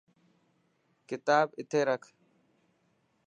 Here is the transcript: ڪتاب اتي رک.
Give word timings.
ڪتاب 1.09 1.47
اتي 1.59 1.79
رک. 1.87 2.03